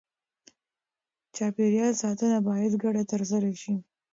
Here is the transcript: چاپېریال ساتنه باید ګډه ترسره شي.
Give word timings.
چاپېریال 1.35 1.93
ساتنه 2.03 2.37
باید 2.47 2.73
ګډه 2.83 3.03
ترسره 3.11 3.51
شي. 3.61 3.75